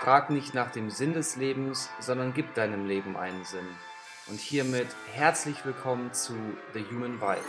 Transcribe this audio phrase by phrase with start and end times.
[0.00, 3.66] Frag nicht nach dem Sinn des Lebens, sondern gib deinem Leben einen Sinn.
[4.28, 6.34] Und hiermit herzlich willkommen zu
[6.72, 7.42] The Human Vibes.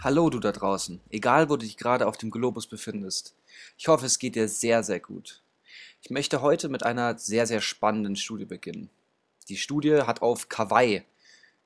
[0.00, 3.34] Hallo du da draußen, egal wo du dich gerade auf dem Globus befindest.
[3.78, 5.42] Ich hoffe, es geht dir sehr, sehr gut.
[6.02, 8.90] Ich möchte heute mit einer sehr, sehr spannenden Studie beginnen.
[9.48, 11.04] Die Studie hat auf Kauai,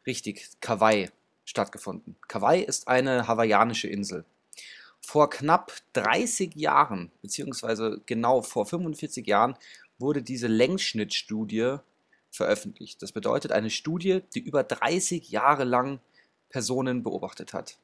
[0.06, 1.10] richtig, Kauai,
[1.44, 2.16] stattgefunden.
[2.28, 4.24] Kauai ist eine hawaiianische Insel.
[5.00, 9.56] Vor knapp 30 Jahren, beziehungsweise genau vor 45 Jahren,
[9.98, 11.76] wurde diese Längsschnittstudie
[12.30, 13.00] veröffentlicht.
[13.02, 16.00] Das bedeutet eine Studie, die über 30 Jahre lang
[16.48, 17.78] Personen beobachtet hat.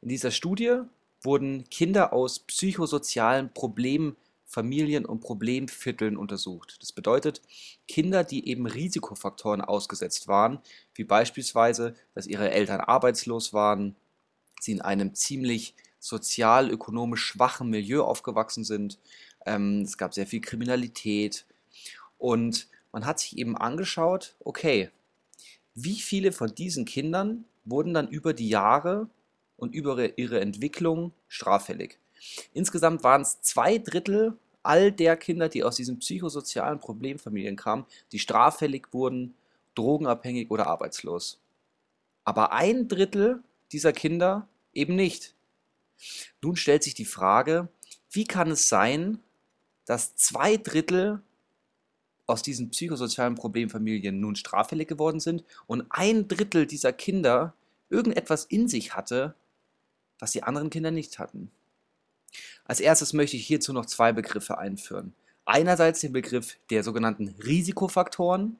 [0.00, 0.80] In dieser Studie
[1.22, 3.50] wurden Kinder aus psychosozialen
[4.46, 6.78] Problemfamilien und Problemvierteln untersucht.
[6.80, 7.42] Das bedeutet
[7.88, 10.60] Kinder, die eben Risikofaktoren ausgesetzt waren,
[10.94, 13.96] wie beispielsweise, dass ihre Eltern arbeitslos waren,
[14.60, 18.98] sie in einem ziemlich sozial-ökonomisch schwachen Milieu aufgewachsen sind.
[19.44, 21.44] Ähm, es gab sehr viel Kriminalität
[22.16, 24.90] und man hat sich eben angeschaut, okay,
[25.74, 29.10] wie viele von diesen Kindern wurden dann über die Jahre
[29.56, 31.98] und über ihre Entwicklung straffällig.
[32.52, 38.18] Insgesamt waren es zwei Drittel all der Kinder, die aus diesen psychosozialen Problemfamilien kamen, die
[38.18, 39.34] straffällig wurden,
[39.74, 41.40] drogenabhängig oder arbeitslos.
[42.24, 45.34] Aber ein Drittel dieser Kinder eben nicht.
[46.42, 47.68] Nun stellt sich die Frage,
[48.10, 49.20] wie kann es sein,
[49.84, 51.22] dass zwei Drittel
[52.26, 57.54] aus diesen psychosozialen Problemfamilien nun straffällig geworden sind und ein Drittel dieser Kinder
[57.88, 59.36] irgendetwas in sich hatte,
[60.18, 61.52] was die anderen Kinder nicht hatten.
[62.64, 65.14] Als erstes möchte ich hierzu noch zwei Begriffe einführen.
[65.44, 68.58] Einerseits den Begriff der sogenannten Risikofaktoren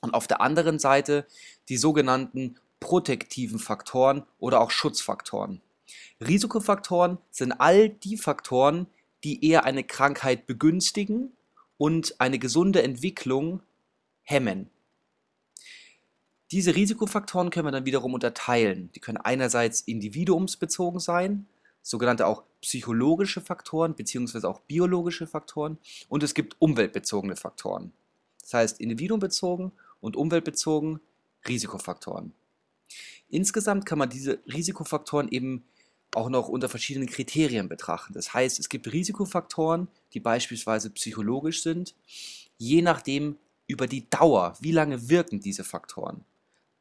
[0.00, 1.26] und auf der anderen Seite
[1.68, 5.60] die sogenannten protektiven Faktoren oder auch Schutzfaktoren.
[6.20, 8.86] Risikofaktoren sind all die Faktoren,
[9.24, 11.32] die eher eine Krankheit begünstigen
[11.78, 13.60] und eine gesunde Entwicklung
[14.22, 14.70] hemmen.
[16.50, 18.90] Diese Risikofaktoren können wir dann wiederum unterteilen.
[18.94, 21.46] Die können einerseits individuumsbezogen sein,
[21.82, 25.78] sogenannte auch psychologische Faktoren beziehungsweise auch biologische Faktoren
[26.08, 27.92] und es gibt umweltbezogene Faktoren.
[28.40, 31.00] Das heißt individuumbezogen und umweltbezogen
[31.46, 32.32] Risikofaktoren.
[33.28, 35.64] Insgesamt kann man diese Risikofaktoren eben
[36.14, 38.12] auch noch unter verschiedenen Kriterien betrachten.
[38.12, 41.94] Das heißt, es gibt Risikofaktoren, die beispielsweise psychologisch sind,
[42.58, 46.24] je nachdem über die Dauer, wie lange wirken diese Faktoren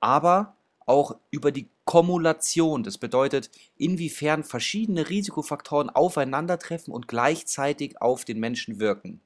[0.01, 2.83] aber auch über die Kumulation.
[2.83, 9.21] Das bedeutet, inwiefern verschiedene Risikofaktoren aufeinandertreffen und gleichzeitig auf den Menschen wirken.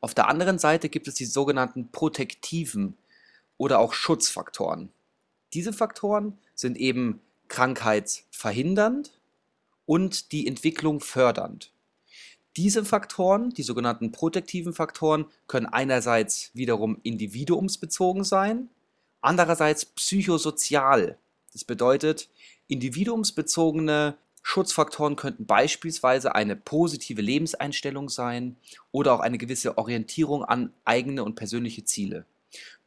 [0.00, 2.96] Auf der anderen Seite gibt es die sogenannten protektiven
[3.56, 4.90] oder auch Schutzfaktoren.
[5.54, 9.18] Diese Faktoren sind eben krankheitsverhindernd
[9.86, 11.72] und die Entwicklung fördernd.
[12.56, 18.68] Diese Faktoren, die sogenannten protektiven Faktoren, können einerseits wiederum individuumsbezogen sein,
[19.20, 21.18] Andererseits psychosozial.
[21.52, 22.28] Das bedeutet,
[22.68, 28.56] individuumsbezogene Schutzfaktoren könnten beispielsweise eine positive Lebenseinstellung sein
[28.92, 32.24] oder auch eine gewisse Orientierung an eigene und persönliche Ziele.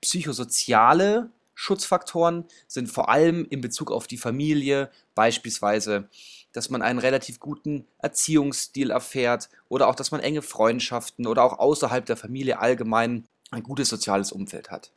[0.01, 6.09] Psychosoziale Schutzfaktoren sind vor allem in Bezug auf die Familie, beispielsweise,
[6.53, 11.59] dass man einen relativ guten Erziehungsstil erfährt oder auch, dass man enge Freundschaften oder auch
[11.59, 14.91] außerhalb der Familie allgemein ein gutes soziales Umfeld hat.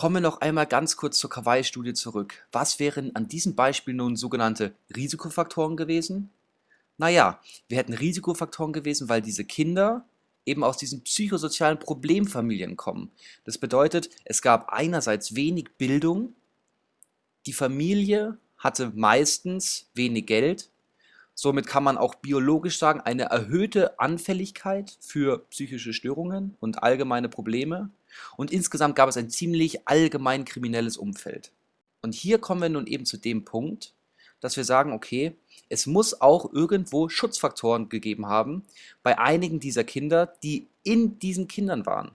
[0.00, 2.46] Kommen wir noch einmal ganz kurz zur Kawaii-Studie zurück.
[2.52, 6.30] Was wären an diesem Beispiel nun sogenannte Risikofaktoren gewesen?
[6.96, 7.38] Naja,
[7.68, 10.06] wir hätten Risikofaktoren gewesen, weil diese Kinder
[10.46, 13.10] eben aus diesen psychosozialen Problemfamilien kommen.
[13.44, 16.32] Das bedeutet, es gab einerseits wenig Bildung,
[17.44, 20.70] die Familie hatte meistens wenig Geld,
[21.34, 27.90] somit kann man auch biologisch sagen, eine erhöhte Anfälligkeit für psychische Störungen und allgemeine Probleme.
[28.36, 31.52] Und insgesamt gab es ein ziemlich allgemein kriminelles Umfeld.
[32.02, 33.92] Und hier kommen wir nun eben zu dem Punkt,
[34.40, 35.34] dass wir sagen, okay,
[35.68, 38.64] es muss auch irgendwo Schutzfaktoren gegeben haben
[39.02, 42.12] bei einigen dieser Kinder, die in diesen Kindern waren.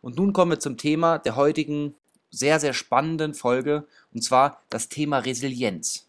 [0.00, 1.94] Und nun kommen wir zum Thema der heutigen
[2.30, 6.06] sehr, sehr spannenden Folge, und zwar das Thema Resilienz.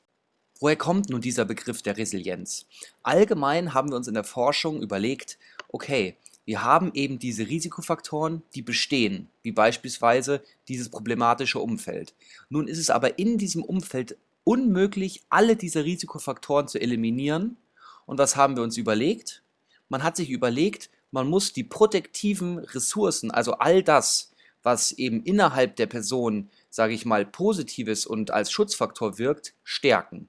[0.59, 2.65] Woher kommt nun dieser Begriff der Resilienz?
[3.03, 5.37] Allgemein haben wir uns in der Forschung überlegt,
[5.69, 6.15] okay,
[6.45, 12.13] wir haben eben diese Risikofaktoren, die bestehen, wie beispielsweise dieses problematische Umfeld.
[12.49, 17.57] Nun ist es aber in diesem Umfeld unmöglich, alle diese Risikofaktoren zu eliminieren.
[18.05, 19.41] Und was haben wir uns überlegt?
[19.89, 24.31] Man hat sich überlegt, man muss die protektiven Ressourcen, also all das,
[24.61, 30.27] was eben innerhalb der Person, sage ich mal, positives und als Schutzfaktor wirkt, stärken.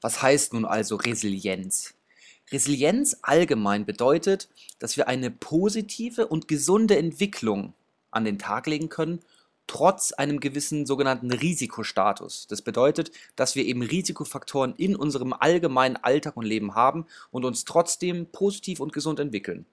[0.00, 1.94] Was heißt nun also Resilienz?
[2.52, 7.74] Resilienz allgemein bedeutet, dass wir eine positive und gesunde Entwicklung
[8.10, 9.20] an den Tag legen können,
[9.66, 12.46] trotz einem gewissen sogenannten Risikostatus.
[12.48, 17.64] Das bedeutet, dass wir eben Risikofaktoren in unserem allgemeinen Alltag und Leben haben und uns
[17.64, 19.64] trotzdem positiv und gesund entwickeln.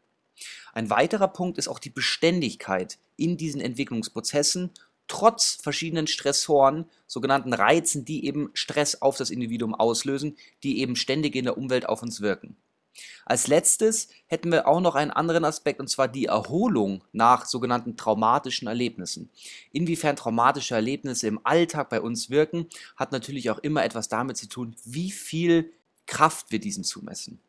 [0.71, 4.71] Ein weiterer Punkt ist auch die Beständigkeit in diesen Entwicklungsprozessen
[5.09, 11.35] trotz verschiedenen Stressoren, sogenannten Reizen, die eben Stress auf das Individuum auslösen, die eben ständig
[11.35, 12.55] in der Umwelt auf uns wirken.
[13.25, 17.95] Als letztes hätten wir auch noch einen anderen Aspekt, und zwar die Erholung nach sogenannten
[17.95, 19.29] traumatischen Erlebnissen.
[19.71, 24.47] Inwiefern traumatische Erlebnisse im Alltag bei uns wirken, hat natürlich auch immer etwas damit zu
[24.47, 25.71] tun, wie viel
[26.05, 27.39] Kraft wir diesen zumessen.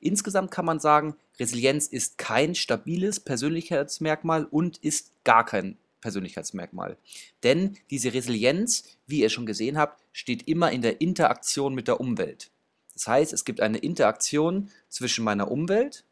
[0.00, 6.98] Insgesamt kann man sagen, Resilienz ist kein stabiles Persönlichkeitsmerkmal und ist gar kein Persönlichkeitsmerkmal.
[7.42, 12.00] Denn diese Resilienz, wie ihr schon gesehen habt, steht immer in der Interaktion mit der
[12.00, 12.50] Umwelt.
[12.94, 16.04] Das heißt, es gibt eine Interaktion zwischen meiner Umwelt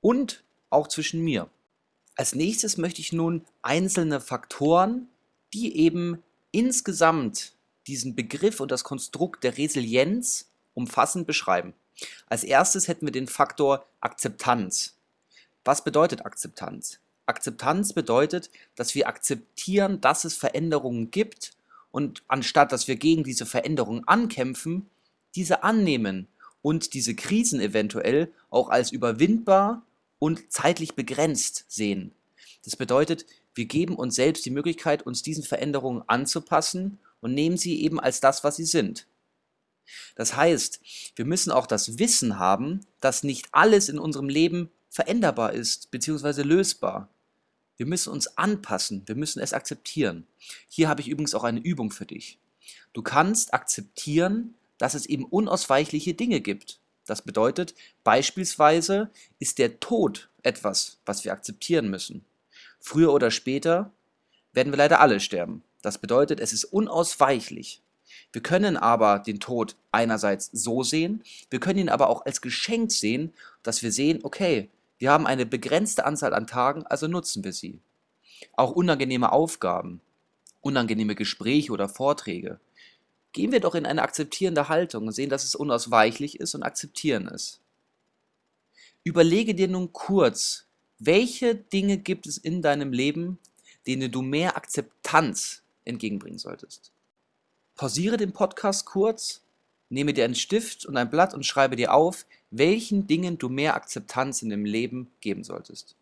[0.00, 1.48] und auch zwischen mir.
[2.14, 5.08] Als nächstes möchte ich nun einzelne Faktoren,
[5.52, 7.52] die eben insgesamt
[7.86, 11.74] diesen Begriff und das Konstrukt der Resilienz umfassend beschreiben.
[12.26, 14.96] Als erstes hätten wir den Faktor Akzeptanz.
[15.64, 17.00] Was bedeutet Akzeptanz?
[17.26, 21.56] Akzeptanz bedeutet, dass wir akzeptieren, dass es Veränderungen gibt
[21.90, 24.88] und anstatt dass wir gegen diese Veränderungen ankämpfen,
[25.36, 26.26] diese annehmen
[26.62, 29.86] und diese Krisen eventuell auch als überwindbar
[30.18, 32.12] und zeitlich begrenzt sehen.
[32.64, 37.80] Das bedeutet, wir geben uns selbst die Möglichkeit, uns diesen Veränderungen anzupassen und nehmen sie
[37.80, 39.06] eben als das, was sie sind.
[40.16, 40.80] Das heißt,
[41.14, 46.42] wir müssen auch das Wissen haben, dass nicht alles in unserem Leben veränderbar ist bzw.
[46.42, 47.08] lösbar.
[47.76, 50.26] Wir müssen uns anpassen, wir müssen es akzeptieren.
[50.68, 52.40] Hier habe ich übrigens auch eine Übung für dich.
[52.92, 56.80] Du kannst akzeptieren, dass es eben unausweichliche Dinge gibt.
[57.06, 57.74] Das bedeutet,
[58.04, 62.24] beispielsweise ist der Tod etwas, was wir akzeptieren müssen.
[62.80, 63.92] Früher oder später
[64.52, 65.62] werden wir leider alle sterben.
[65.82, 67.80] Das bedeutet, es ist unausweichlich.
[68.32, 72.90] Wir können aber den Tod einerseits so sehen, wir können ihn aber auch als Geschenk
[72.90, 73.32] sehen,
[73.62, 74.68] dass wir sehen, okay,
[74.98, 77.80] wir haben eine begrenzte Anzahl an Tagen, also nutzen wir sie.
[78.52, 80.00] Auch unangenehme Aufgaben,
[80.60, 82.58] unangenehme Gespräche oder Vorträge.
[83.36, 87.28] Gehen wir doch in eine akzeptierende Haltung und sehen, dass es unausweichlich ist und akzeptieren
[87.28, 87.60] es.
[89.04, 90.64] Überlege dir nun kurz,
[90.98, 93.38] welche Dinge gibt es in deinem Leben,
[93.86, 96.92] denen du mehr Akzeptanz entgegenbringen solltest.
[97.74, 99.42] Pausiere den Podcast kurz,
[99.90, 103.74] nehme dir einen Stift und ein Blatt und schreibe dir auf, welchen Dingen du mehr
[103.74, 105.94] Akzeptanz in dem Leben geben solltest.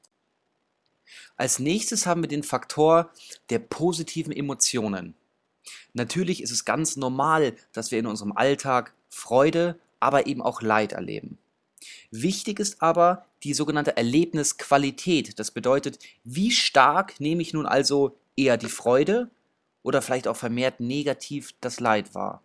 [1.37, 3.11] Als nächstes haben wir den Faktor
[3.51, 5.17] der positiven Emotionen.
[5.93, 10.93] Natürlich ist es ganz normal, dass wir in unserem Alltag Freude, aber eben auch Leid
[10.93, 11.39] erleben.
[12.11, 15.39] Wichtig ist aber die sogenannte Erlebnisqualität.
[15.39, 19.31] Das bedeutet, wie stark nehme ich nun also eher die Freude
[19.83, 22.43] oder vielleicht auch vermehrt negativ das Leid wahr.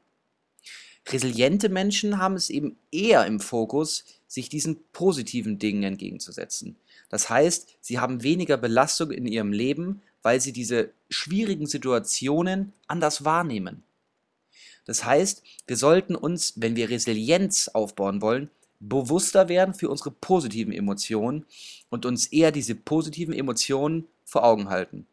[1.08, 6.76] Resiliente Menschen haben es eben eher im Fokus, sich diesen positiven Dingen entgegenzusetzen.
[7.10, 13.26] Das heißt, sie haben weniger Belastung in ihrem Leben, weil sie diese schwierigen Situationen anders
[13.26, 13.84] wahrnehmen.
[14.86, 18.50] Das heißt, wir sollten uns, wenn wir Resilienz aufbauen wollen,
[18.80, 21.46] bewusster werden für unsere positiven Emotionen
[21.90, 25.06] und uns eher diese positiven Emotionen vor Augen halten.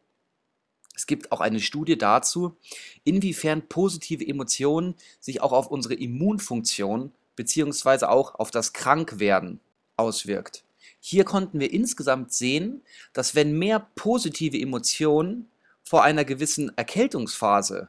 [0.95, 2.57] Es gibt auch eine Studie dazu,
[3.05, 8.07] inwiefern positive Emotionen sich auch auf unsere Immunfunktion bzw.
[8.07, 9.61] auch auf das Krankwerden
[9.97, 10.65] auswirkt.
[11.01, 12.81] Hier konnten wir insgesamt sehen,
[13.13, 15.49] dass wenn mehr positive Emotionen
[15.89, 17.89] vor einer gewissen Erkältungsphase,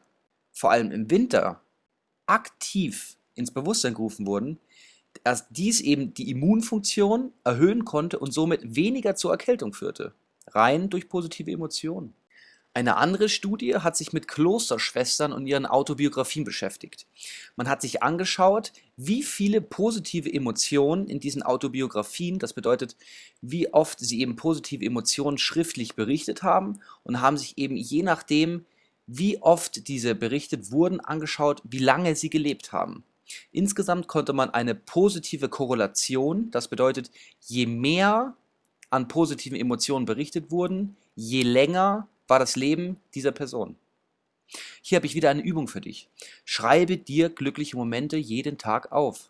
[0.51, 1.61] vor allem im Winter,
[2.27, 4.59] aktiv ins Bewusstsein gerufen wurden,
[5.23, 10.13] dass dies eben die Immunfunktion erhöhen konnte und somit weniger zur Erkältung führte.
[10.47, 12.13] Rein durch positive Emotionen.
[12.77, 17.07] Eine andere Studie hat sich mit Klosterschwestern und ihren Autobiografien beschäftigt.
[17.55, 22.95] Man hat sich angeschaut, wie viele positive Emotionen in diesen Autobiografien, das bedeutet,
[23.41, 28.63] wie oft sie eben positive Emotionen schriftlich berichtet haben und haben sich eben je nachdem,
[29.07, 33.03] wie oft diese berichtet wurden, angeschaut, wie lange sie gelebt haben.
[33.51, 37.09] Insgesamt konnte man eine positive Korrelation, das bedeutet,
[37.41, 38.35] je mehr
[38.91, 43.75] an positiven Emotionen berichtet wurden, je länger war das Leben dieser Person.
[44.81, 46.09] Hier habe ich wieder eine Übung für dich.
[46.45, 49.29] Schreibe dir glückliche Momente jeden Tag auf.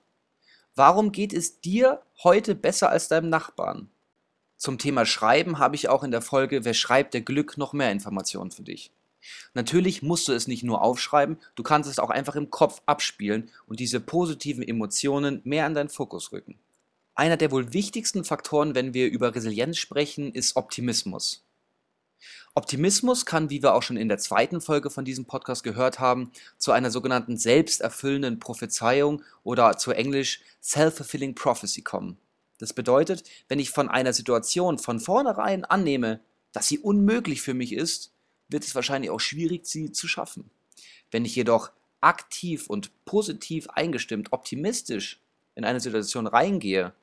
[0.75, 3.89] Warum geht es dir heute besser als deinem Nachbarn?
[4.57, 7.91] Zum Thema Schreiben habe ich auch in der Folge Wer schreibt, der Glück noch mehr
[7.91, 8.91] Informationen für dich.
[9.53, 13.51] Natürlich musst du es nicht nur aufschreiben, du kannst es auch einfach im Kopf abspielen
[13.67, 16.57] und diese positiven Emotionen mehr an deinen Fokus rücken.
[17.15, 21.43] Einer der wohl wichtigsten Faktoren, wenn wir über Resilienz sprechen, ist Optimismus.
[22.57, 26.31] Optimismus kann, wie wir auch schon in der zweiten Folge von diesem Podcast gehört haben,
[26.57, 32.17] zu einer sogenannten selbsterfüllenden Prophezeiung oder zu Englisch Self-Fulfilling Prophecy kommen.
[32.57, 36.19] Das bedeutet, wenn ich von einer Situation von vornherein annehme,
[36.51, 38.11] dass sie unmöglich für mich ist,
[38.49, 40.49] wird es wahrscheinlich auch schwierig, sie zu schaffen.
[41.11, 41.69] Wenn ich jedoch
[42.01, 45.21] aktiv und positiv eingestimmt, optimistisch
[45.53, 46.93] in eine Situation reingehe,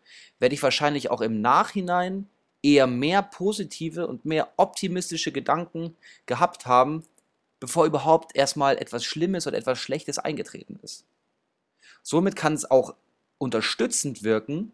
[0.41, 2.29] werde ich wahrscheinlich auch im Nachhinein
[2.65, 5.95] eher mehr positive und mehr optimistische Gedanken
[6.25, 7.05] gehabt haben,
[7.61, 11.05] bevor überhaupt erstmal etwas Schlimmes oder etwas Schlechtes eingetreten ist.
[12.03, 12.95] Somit kann es auch
[13.39, 14.73] unterstützend wirken,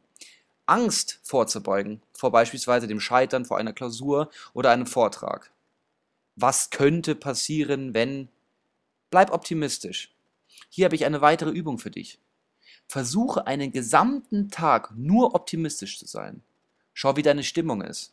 [0.67, 5.51] Angst vorzubeugen, vor beispielsweise dem Scheitern vor einer Klausur oder einem Vortrag.
[6.37, 8.29] Was könnte passieren, wenn?
[9.11, 10.15] Bleib optimistisch.
[10.69, 12.21] Hier habe ich eine weitere Übung für dich.
[12.87, 16.43] Versuche einen gesamten Tag nur optimistisch zu sein.
[16.95, 18.13] Schau, wie deine Stimmung ist.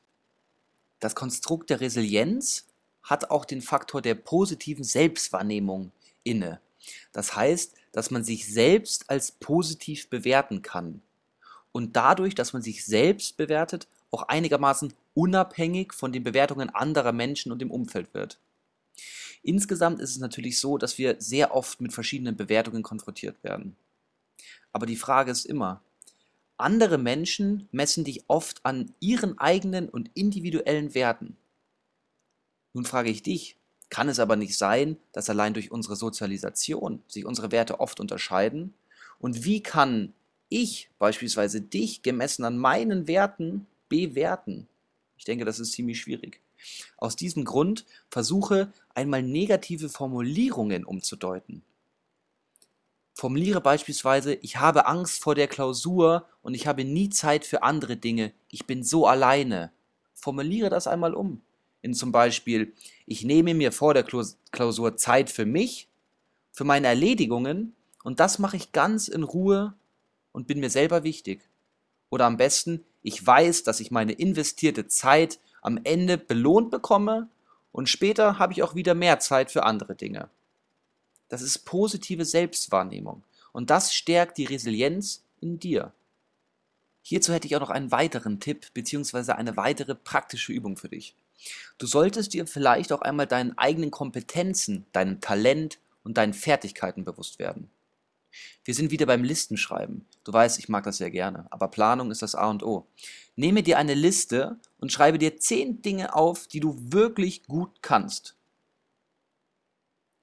[1.00, 2.66] Das Konstrukt der Resilienz
[3.04, 5.92] hat auch den Faktor der positiven Selbstwahrnehmung
[6.24, 6.60] inne.
[7.12, 11.02] Das heißt, dass man sich selbst als positiv bewerten kann
[11.72, 17.52] und dadurch, dass man sich selbst bewertet, auch einigermaßen unabhängig von den Bewertungen anderer Menschen
[17.52, 18.40] und dem Umfeld wird.
[19.44, 23.76] Insgesamt ist es natürlich so, dass wir sehr oft mit verschiedenen Bewertungen konfrontiert werden.
[24.72, 25.82] Aber die Frage ist immer,
[26.58, 31.38] andere Menschen messen dich oft an ihren eigenen und individuellen Werten.
[32.74, 33.58] Nun frage ich dich,
[33.90, 38.74] kann es aber nicht sein, dass allein durch unsere Sozialisation sich unsere Werte oft unterscheiden?
[39.20, 40.14] Und wie kann
[40.50, 44.68] ich beispielsweise dich gemessen an meinen Werten bewerten?
[45.18, 46.42] Ich denke, das ist ziemlich schwierig.
[46.98, 51.64] Aus diesem Grund versuche einmal negative Formulierungen umzudeuten.
[53.18, 57.98] Formuliere beispielsweise, ich habe Angst vor der Klausur und ich habe nie Zeit für andere
[57.98, 59.72] Dinge, ich bin so alleine.
[60.14, 61.42] Formuliere das einmal um.
[61.82, 62.76] In zum Beispiel,
[63.08, 65.90] ich nehme mir vor der Klausur Zeit für mich,
[66.52, 69.74] für meine Erledigungen und das mache ich ganz in Ruhe
[70.32, 71.42] und bin mir selber wichtig.
[72.12, 77.30] Oder am besten, ich weiß, dass ich meine investierte Zeit am Ende belohnt bekomme
[77.72, 80.30] und später habe ich auch wieder mehr Zeit für andere Dinge.
[81.30, 85.94] Das ist positive Selbstwahrnehmung und das stärkt die Resilienz in dir.
[87.02, 89.32] Hierzu hätte ich auch noch einen weiteren Tipp bzw.
[89.32, 91.16] eine weitere praktische Übung für dich.
[91.78, 97.40] Du solltest dir vielleicht auch einmal deinen eigenen Kompetenzen, deinem Talent und deinen Fertigkeiten bewusst
[97.40, 97.70] werden.
[98.64, 100.06] Wir sind wieder beim Listenschreiben.
[100.24, 102.86] Du weißt, ich mag das sehr gerne, aber Planung ist das A und O.
[103.36, 108.37] Nehme dir eine Liste und schreibe dir zehn Dinge auf, die du wirklich gut kannst.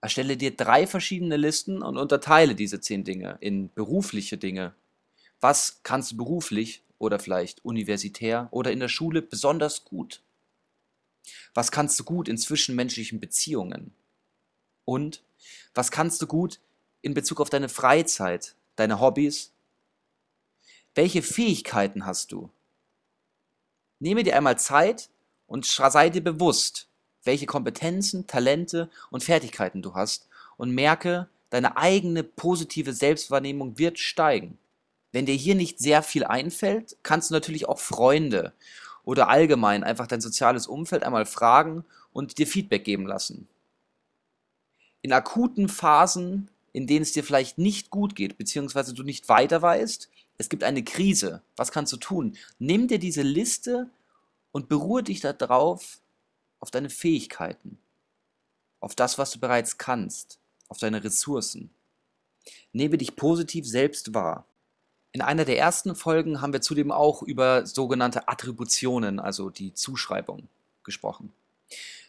[0.05, 4.75] Erstelle dir drei verschiedene Listen und unterteile diese zehn Dinge in berufliche Dinge.
[5.41, 10.23] Was kannst du beruflich oder vielleicht universitär oder in der Schule besonders gut?
[11.55, 13.95] Was kannst du gut in zwischenmenschlichen Beziehungen?
[14.85, 15.23] Und
[15.73, 16.61] was kannst du gut
[17.01, 19.55] in Bezug auf deine Freizeit, deine Hobbys?
[20.95, 22.51] Welche Fähigkeiten hast du?
[24.01, 25.09] Nehme dir einmal Zeit
[25.47, 26.91] und sei dir bewusst,
[27.25, 34.59] welche Kompetenzen, Talente und Fertigkeiten du hast und merke, deine eigene positive Selbstwahrnehmung wird steigen.
[35.13, 38.53] Wenn dir hier nicht sehr viel einfällt, kannst du natürlich auch Freunde
[39.05, 43.49] oder allgemein einfach dein soziales Umfeld einmal fragen und dir Feedback geben lassen.
[45.03, 49.63] In akuten Phasen in denen es dir vielleicht nicht gut geht, beziehungsweise du nicht weiter
[49.63, 52.37] weißt, es gibt eine Krise, was kannst du tun?
[52.59, 53.89] Nimm dir diese Liste
[54.51, 56.01] und beruhe dich darauf,
[56.65, 57.77] auf deine Fähigkeiten,
[58.81, 61.69] auf das, was du bereits kannst, auf deine Ressourcen.
[62.73, 64.47] Nehme dich positiv selbst wahr.
[65.13, 70.49] In einer der ersten Folgen haben wir zudem auch über sogenannte Attributionen, also die Zuschreibung,
[70.85, 71.35] gesprochen.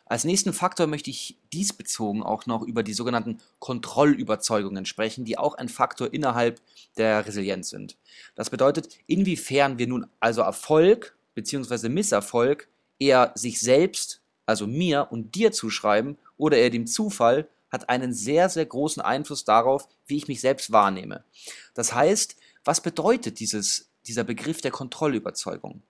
[0.06, 5.56] Als nächsten Faktor möchte ich diesbezogen auch noch über die sogenannten Kontrollüberzeugungen sprechen, die auch
[5.56, 6.62] ein Faktor innerhalb
[6.96, 7.98] der Resilienz sind.
[8.36, 11.90] Das bedeutet, inwiefern wir nun also Erfolg bzw.
[11.90, 12.70] Misserfolg
[13.00, 18.50] eher sich selbst, also mir und dir zuschreiben oder eher dem Zufall, hat einen sehr,
[18.50, 21.24] sehr großen Einfluss darauf, wie ich mich selbst wahrnehme.
[21.74, 25.82] Das heißt, was bedeutet dieses, dieser Begriff der Kontrollüberzeugung?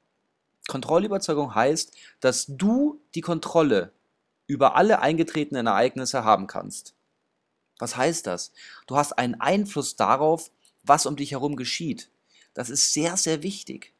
[0.67, 3.91] Kontrollüberzeugung heißt, dass du die Kontrolle
[4.47, 6.93] über alle eingetretenen Ereignisse haben kannst.
[7.77, 8.51] Was heißt das?
[8.87, 10.51] Du hast einen Einfluss darauf,
[10.83, 12.09] was um dich herum geschieht.
[12.53, 13.93] Das ist sehr, sehr wichtig.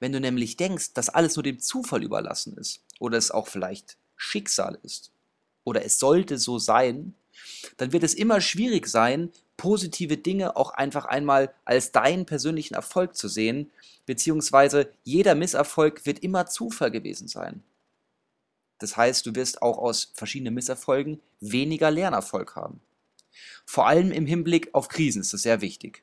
[0.00, 3.96] Wenn du nämlich denkst, dass alles nur dem Zufall überlassen ist oder es auch vielleicht
[4.22, 5.10] Schicksal ist
[5.64, 7.14] oder es sollte so sein,
[7.76, 13.16] dann wird es immer schwierig sein, positive Dinge auch einfach einmal als deinen persönlichen Erfolg
[13.16, 13.70] zu sehen,
[14.06, 17.62] beziehungsweise jeder Misserfolg wird immer Zufall gewesen sein.
[18.78, 22.80] Das heißt, du wirst auch aus verschiedenen Misserfolgen weniger Lernerfolg haben.
[23.64, 26.02] Vor allem im Hinblick auf Krisen ist das sehr wichtig.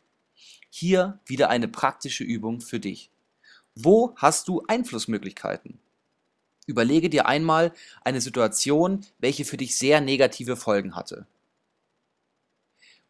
[0.70, 3.10] Hier wieder eine praktische Übung für dich.
[3.76, 5.80] Wo hast du Einflussmöglichkeiten?
[6.70, 7.74] Überlege dir einmal
[8.04, 11.26] eine Situation, welche für dich sehr negative Folgen hatte.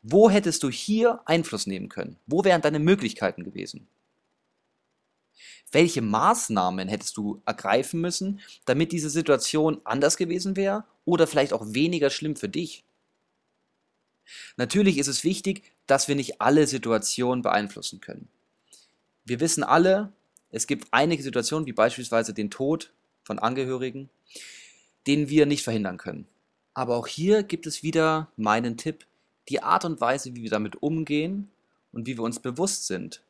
[0.02, 2.16] Wo hättest du hier Einfluss nehmen können?
[2.26, 3.86] Wo wären deine Möglichkeiten gewesen?
[5.74, 11.74] Welche Maßnahmen hättest du ergreifen müssen, damit diese Situation anders gewesen wäre oder vielleicht auch
[11.74, 12.86] weniger schlimm für dich?
[14.56, 18.30] Natürlich ist es wichtig, dass wir nicht alle Situationen beeinflussen können.
[19.26, 20.14] Wir wissen alle,
[20.50, 22.94] es gibt einige Situationen, wie beispielsweise den Tod
[23.30, 24.10] von Angehörigen,
[25.06, 26.26] den wir nicht verhindern können.
[26.74, 29.06] Aber auch hier gibt es wieder meinen Tipp,
[29.50, 31.52] die Art und Weise, wie wir damit umgehen
[31.92, 33.22] und wie wir uns bewusst sind,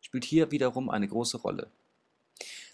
[0.00, 1.68] spielt hier wiederum eine große Rolle.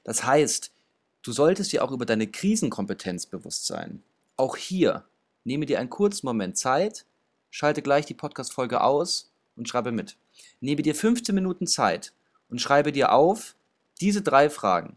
[0.03, 0.73] Das heißt,
[1.21, 4.03] du solltest dir auch über deine Krisenkompetenz bewusst sein.
[4.39, 5.05] Auch hier
[5.45, 7.05] nehme dir einen kurzen Moment Zeit,
[7.51, 10.17] schalte gleich die Podcast-Folge aus und schreibe mit.
[10.61, 12.15] Nehme dir 15 Minuten Zeit
[12.49, 13.57] und schreibe dir auf
[14.01, 14.97] diese drei Fragen.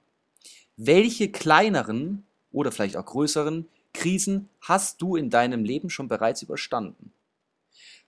[0.78, 7.12] Welche kleineren oder vielleicht auch größeren Krisen hast du in deinem Leben schon bereits überstanden?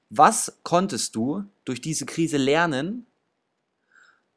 [0.10, 3.06] Was konntest du durch diese Krise lernen,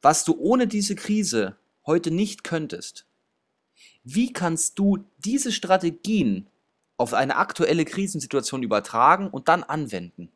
[0.01, 3.05] was du ohne diese Krise heute nicht könntest?
[4.03, 6.47] Wie kannst du diese Strategien
[6.97, 10.31] auf eine aktuelle Krisensituation übertragen und dann anwenden?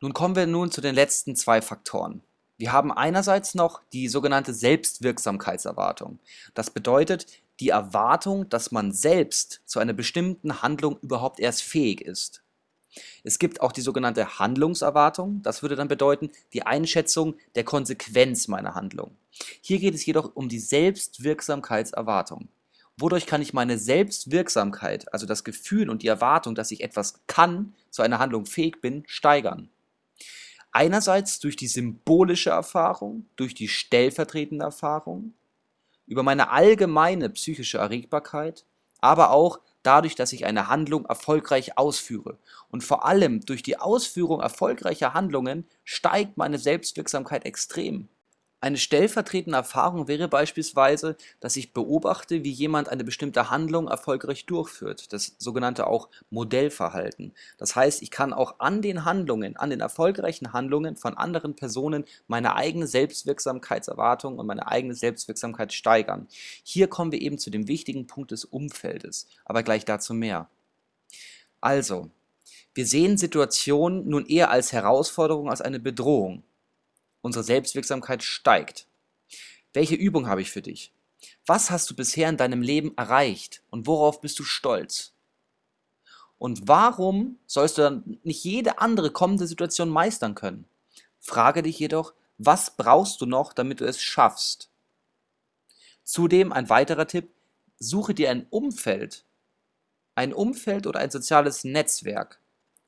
[0.00, 2.22] Nun kommen wir nun zu den letzten zwei Faktoren.
[2.56, 6.20] Wir haben einerseits noch die sogenannte Selbstwirksamkeitserwartung.
[6.54, 7.26] Das bedeutet
[7.60, 12.42] die Erwartung, dass man selbst zu einer bestimmten Handlung überhaupt erst fähig ist.
[13.24, 15.42] Es gibt auch die sogenannte Handlungserwartung.
[15.42, 19.16] Das würde dann bedeuten, die Einschätzung der Konsequenz meiner Handlung.
[19.60, 22.48] Hier geht es jedoch um die Selbstwirksamkeitserwartung.
[22.96, 27.74] Wodurch kann ich meine Selbstwirksamkeit, also das Gefühl und die Erwartung, dass ich etwas kann,
[27.90, 29.70] zu einer Handlung fähig bin, steigern?
[30.76, 35.32] Einerseits durch die symbolische Erfahrung, durch die stellvertretende Erfahrung,
[36.04, 38.64] über meine allgemeine psychische Erregbarkeit,
[39.00, 42.38] aber auch dadurch, dass ich eine Handlung erfolgreich ausführe.
[42.72, 48.08] Und vor allem durch die Ausführung erfolgreicher Handlungen steigt meine Selbstwirksamkeit extrem.
[48.64, 55.12] Eine stellvertretende Erfahrung wäre beispielsweise, dass ich beobachte, wie jemand eine bestimmte Handlung erfolgreich durchführt,
[55.12, 57.34] das sogenannte auch Modellverhalten.
[57.58, 62.06] Das heißt, ich kann auch an den Handlungen, an den erfolgreichen Handlungen von anderen Personen
[62.26, 66.26] meine eigene Selbstwirksamkeitserwartung und meine eigene Selbstwirksamkeit steigern.
[66.62, 70.48] Hier kommen wir eben zu dem wichtigen Punkt des Umfeldes, aber gleich dazu mehr.
[71.60, 72.08] Also,
[72.72, 76.44] wir sehen Situationen nun eher als Herausforderung als eine Bedrohung
[77.24, 78.86] unsere Selbstwirksamkeit steigt.
[79.72, 80.92] Welche Übung habe ich für dich?
[81.46, 85.14] Was hast du bisher in deinem Leben erreicht und worauf bist du stolz?
[86.36, 90.66] Und warum sollst du dann nicht jede andere kommende Situation meistern können?
[91.18, 94.68] Frage dich jedoch, was brauchst du noch, damit du es schaffst?
[96.02, 97.30] Zudem ein weiterer Tipp,
[97.78, 99.24] suche dir ein Umfeld,
[100.14, 102.38] ein Umfeld oder ein soziales Netzwerk,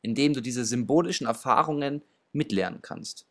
[0.02, 3.26] in dem du diese symbolischen Erfahrungen mitlernen kannst.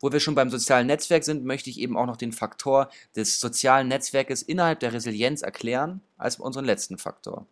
[0.00, 3.40] Wo wir schon beim sozialen Netzwerk sind, möchte ich eben auch noch den Faktor des
[3.40, 7.46] sozialen Netzwerkes innerhalb der Resilienz erklären, als unseren letzten Faktor.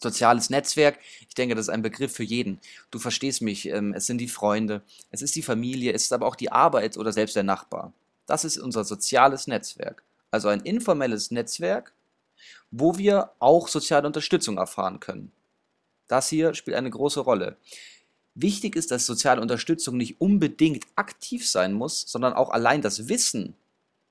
[0.00, 2.60] Soziales Netzwerk, ich denke, das ist ein Begriff für jeden.
[2.90, 6.26] Du verstehst mich, ähm, es sind die Freunde, es ist die Familie, es ist aber
[6.26, 7.92] auch die Arbeit oder selbst der Nachbar.
[8.26, 10.04] Das ist unser soziales Netzwerk.
[10.30, 11.94] Also ein informelles Netzwerk,
[12.70, 15.32] wo wir auch soziale Unterstützung erfahren können.
[16.06, 17.56] Das hier spielt eine große Rolle.
[18.40, 23.54] Wichtig ist, dass soziale Unterstützung nicht unbedingt aktiv sein muss, sondern auch allein das Wissen,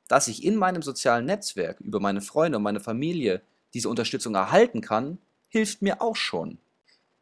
[0.09, 3.41] dass ich in meinem sozialen Netzwerk über meine Freunde und meine Familie
[3.73, 6.57] diese Unterstützung erhalten kann, hilft mir auch schon.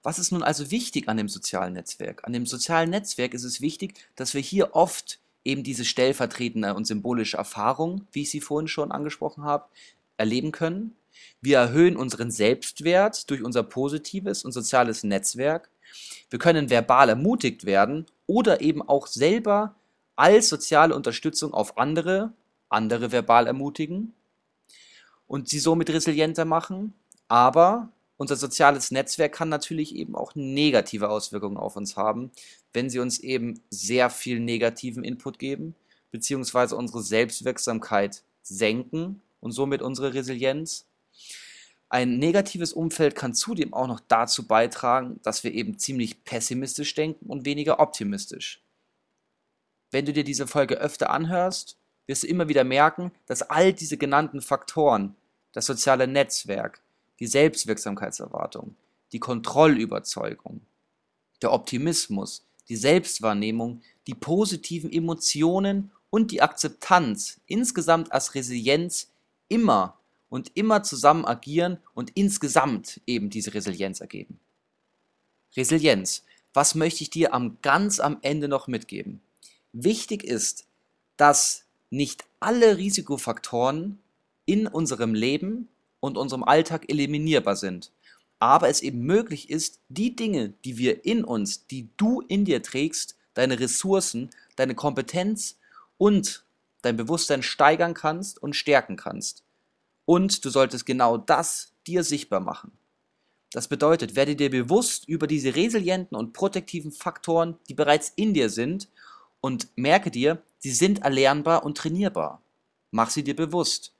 [0.01, 2.25] Was ist nun also wichtig an dem sozialen Netzwerk?
[2.25, 6.87] An dem sozialen Netzwerk ist es wichtig, dass wir hier oft eben diese stellvertretende und
[6.87, 9.65] symbolische Erfahrung, wie ich sie vorhin schon angesprochen habe,
[10.17, 10.95] erleben können.
[11.39, 15.69] Wir erhöhen unseren Selbstwert durch unser positives und soziales Netzwerk
[16.29, 19.75] wir können verbal ermutigt werden oder eben auch selber
[20.15, 22.33] als soziale Unterstützung auf andere,
[22.69, 24.13] andere verbal ermutigen
[25.27, 26.93] und sie somit resilienter machen.
[27.27, 32.31] Aber unser soziales Netzwerk kann natürlich eben auch negative Auswirkungen auf uns haben,
[32.71, 35.75] wenn sie uns eben sehr viel negativen Input geben,
[36.11, 36.75] bzw.
[36.75, 40.85] unsere Selbstwirksamkeit senken und somit unsere Resilienz.
[41.89, 47.27] Ein negatives Umfeld kann zudem auch noch dazu beitragen, dass wir eben ziemlich pessimistisch denken
[47.27, 48.63] und weniger optimistisch.
[49.91, 53.97] Wenn du dir diese Folge öfter anhörst, wirst du immer wieder merken, dass all diese
[53.97, 55.15] genannten Faktoren,
[55.53, 56.81] das soziale Netzwerk,
[57.19, 58.75] die Selbstwirksamkeitserwartung,
[59.11, 60.61] die Kontrollüberzeugung,
[61.41, 69.11] der Optimismus, die Selbstwahrnehmung, die positiven Emotionen und die Akzeptanz insgesamt als Resilienz
[69.47, 69.97] immer
[70.35, 74.37] und immer zusammen agieren und insgesamt eben diese Resilienz ergeben.
[75.55, 76.25] Resilienz.
[76.53, 79.21] Was möchte ich dir am ganz am Ende noch mitgeben?
[79.71, 80.65] Wichtig ist,
[81.15, 83.99] dass nicht alle Risikofaktoren
[84.45, 85.69] in unserem Leben
[86.01, 87.93] und unserem Alltag eliminierbar sind,
[88.37, 92.61] aber es eben möglich ist, die Dinge, die wir in uns, die du in dir
[92.61, 95.57] trägst, deine Ressourcen, deine Kompetenz
[95.97, 96.43] und
[96.81, 99.44] dein Bewusstsein steigern kannst und stärken kannst.
[100.05, 102.71] Und du solltest genau das dir sichtbar machen.
[103.51, 108.49] Das bedeutet, werde dir bewusst über diese resilienten und protektiven Faktoren, die bereits in dir
[108.49, 108.89] sind,
[109.45, 112.41] und merke dir, sie sind erlernbar und trainierbar.
[112.89, 113.93] Mach sie dir bewusst.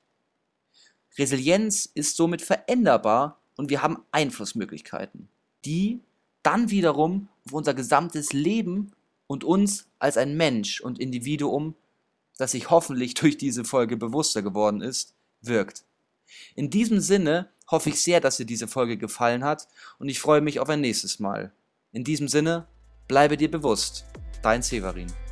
[1.20, 5.30] Resilienz ist somit veränderbar und wir haben Einflussmöglichkeiten,
[5.64, 6.00] die
[6.42, 8.92] dann wiederum auf unser gesamtes Leben
[9.28, 11.76] und uns als ein Mensch und Individuum,
[12.38, 15.84] das sich hoffentlich durch diese Folge bewusster geworden ist, wirkt.
[16.56, 19.68] In diesem Sinne hoffe ich sehr, dass dir diese Folge gefallen hat
[20.00, 21.54] und ich freue mich auf ein nächstes Mal.
[21.92, 22.68] In diesem Sinne,
[23.08, 24.06] bleibe dir bewusst.
[24.42, 25.25] Dein Severin.